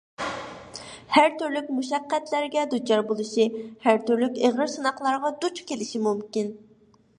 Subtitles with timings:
[1.17, 3.47] ھەر تۈرلۈك مۇشەققەتلەرگە دۇچار بولۇشى،
[3.85, 6.53] ھەر تۈرلۈك ئېغىر سىناقلارغا دۇچ كېلىشى مۇمكىن.